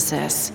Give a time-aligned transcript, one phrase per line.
[0.00, 0.49] With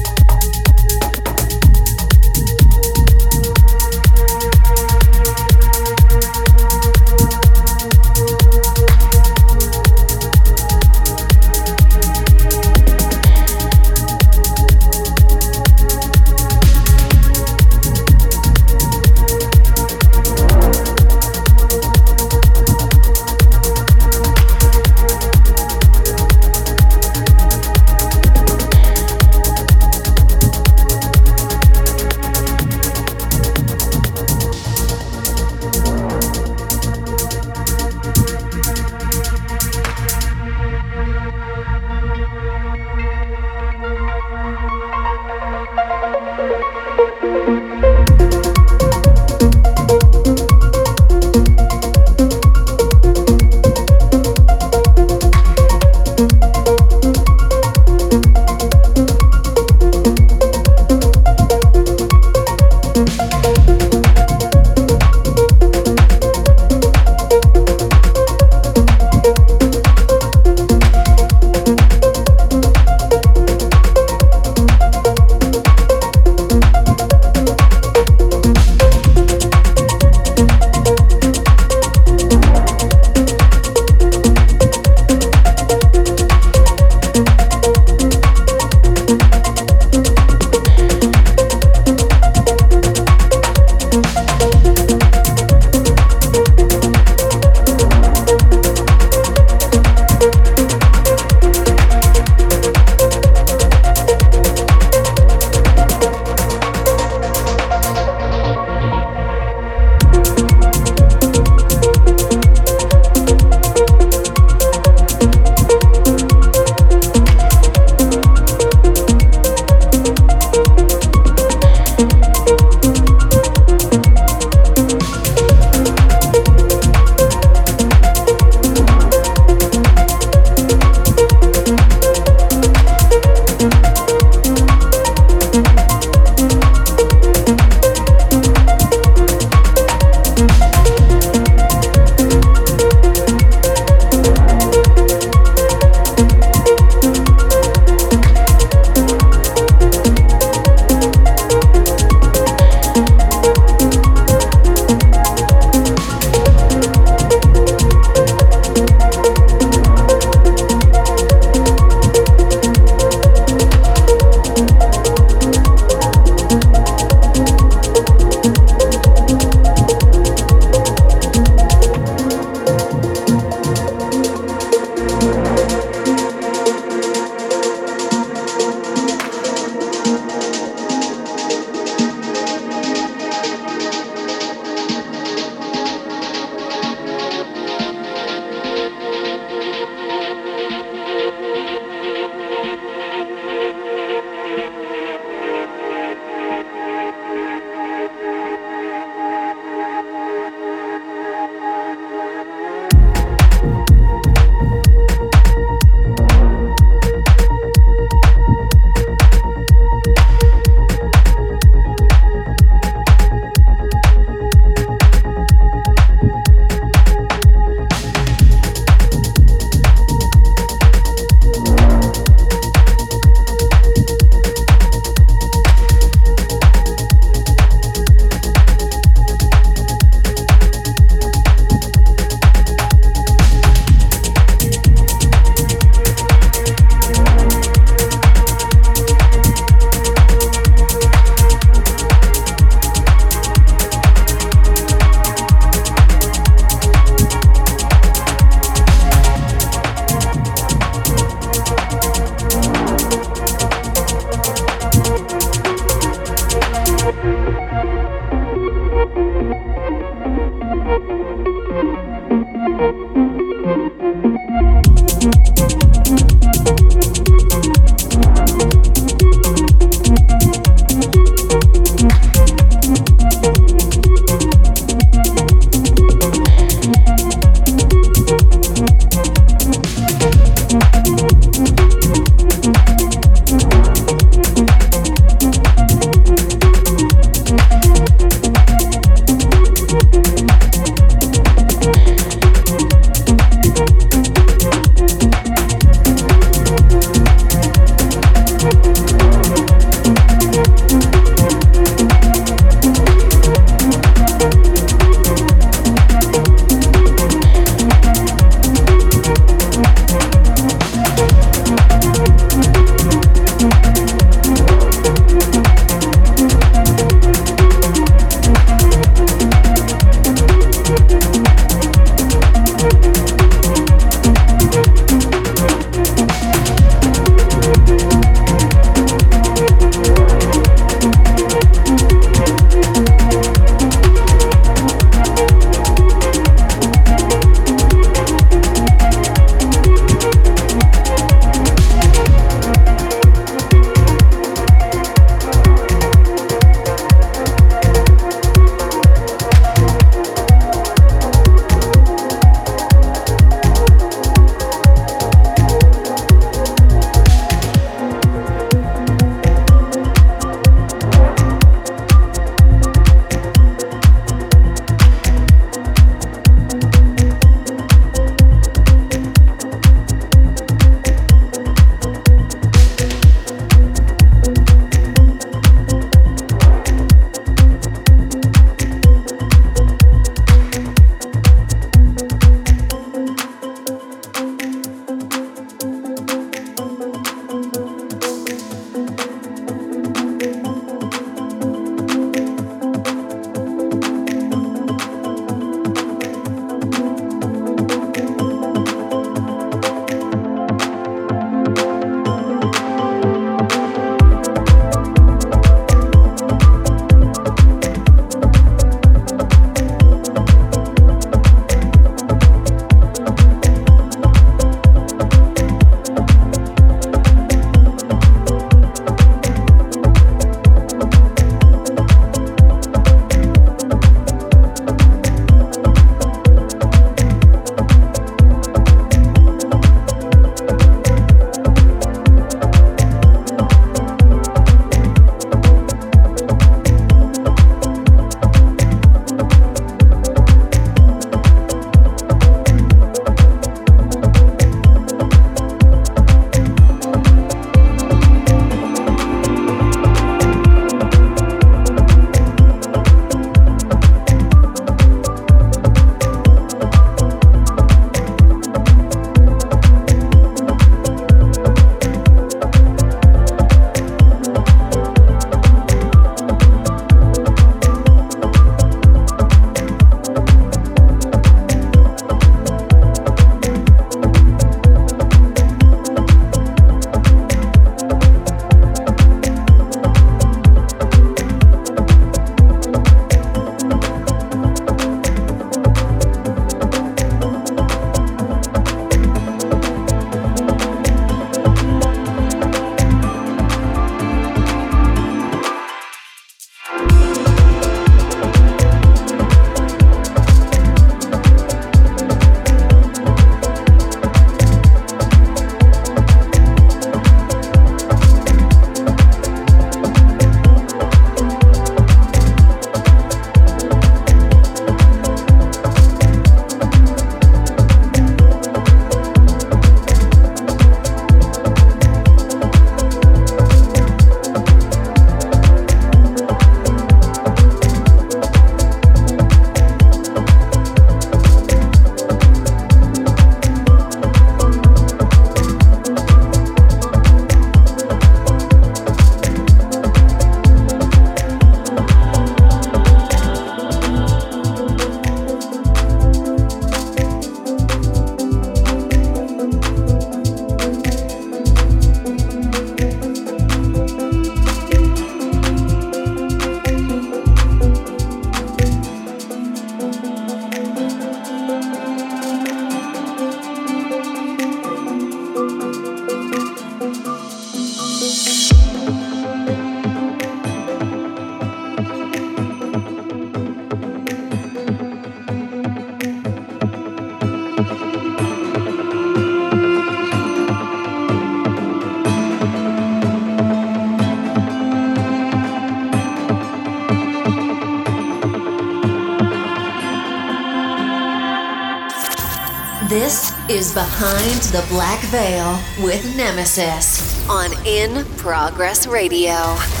[593.81, 600.00] is Behind the Black Veil with Nemesis on In Progress Radio.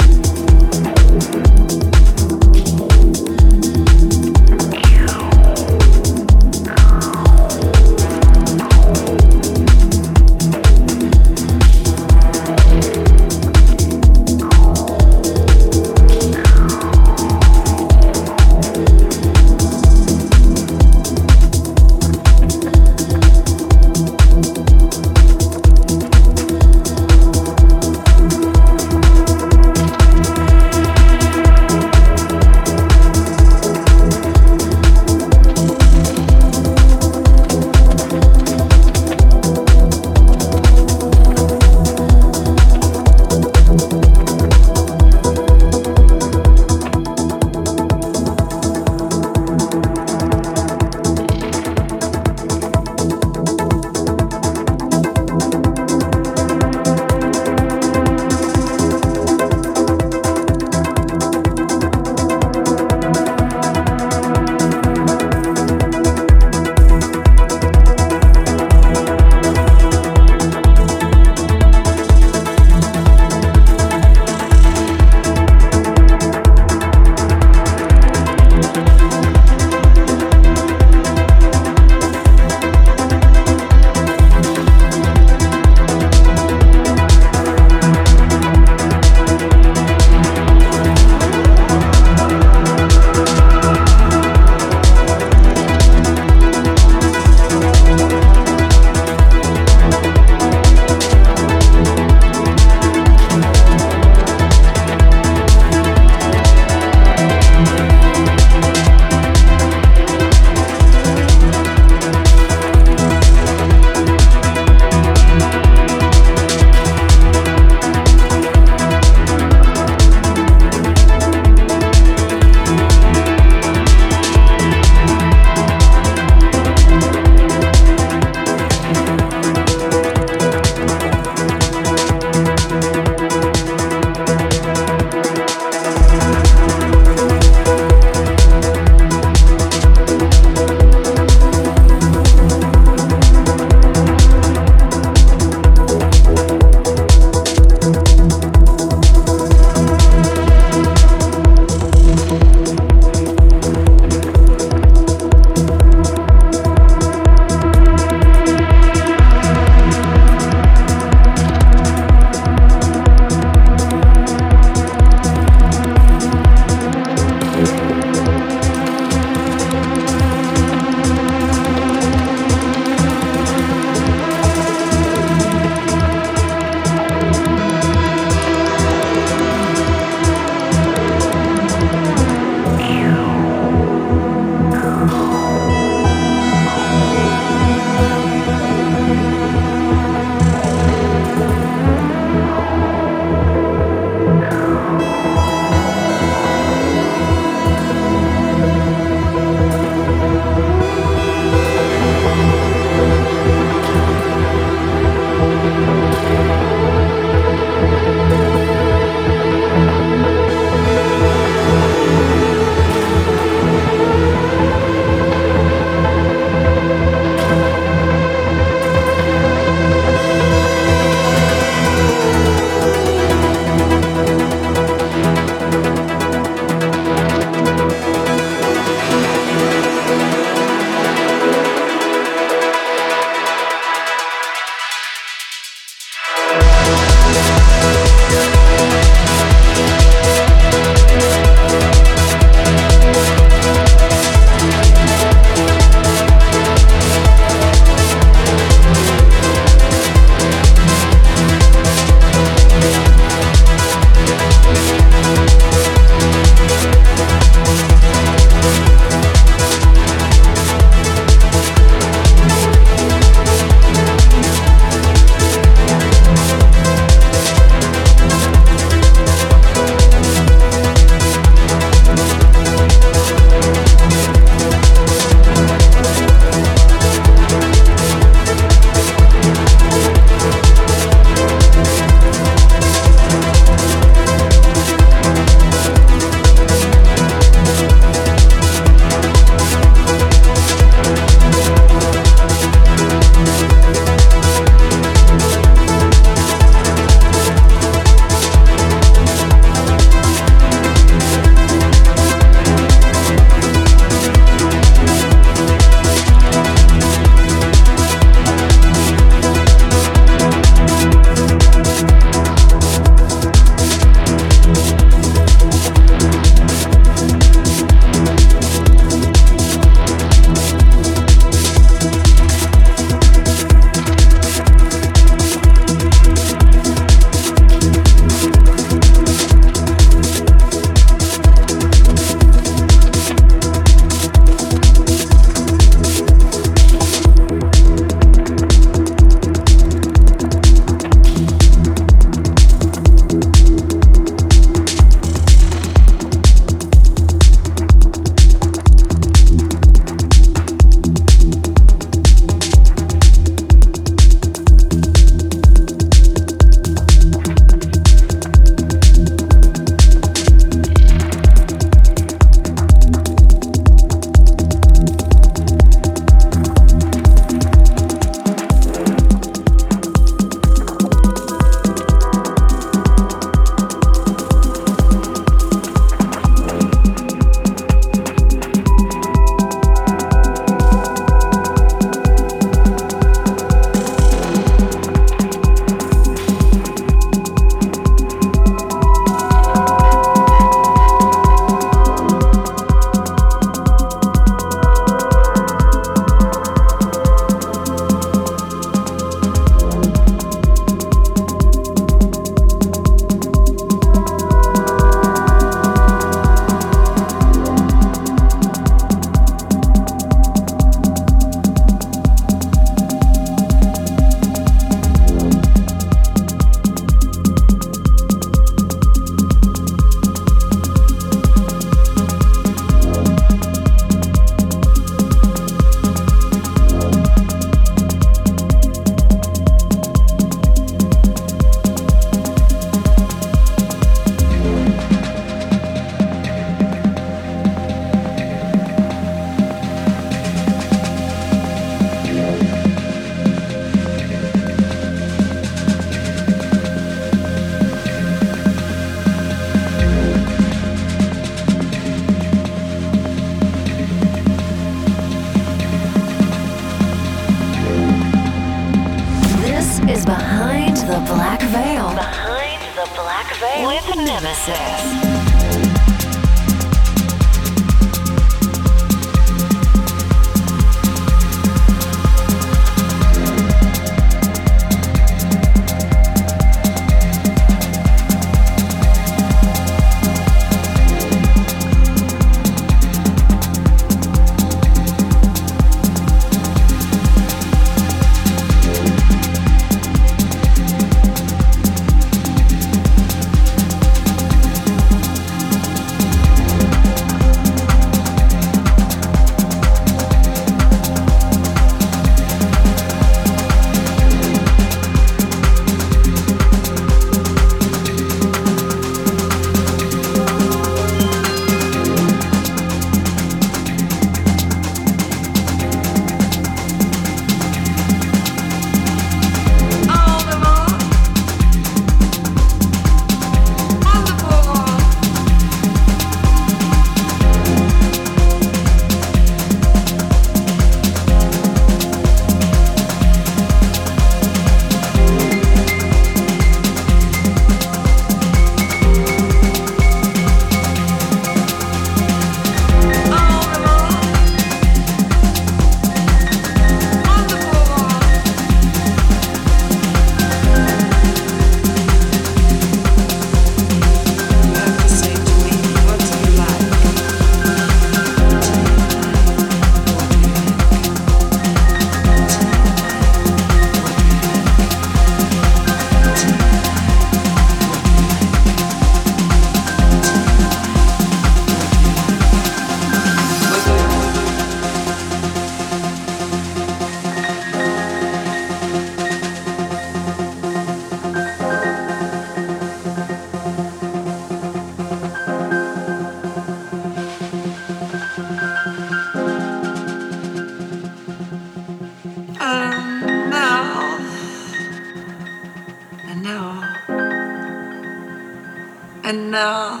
[599.52, 600.00] now.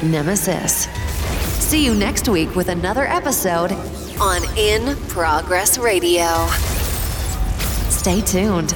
[0.03, 0.87] Nemesis.
[1.63, 3.73] See you next week with another episode
[4.21, 6.47] on In Progress Radio.
[7.91, 8.75] Stay tuned.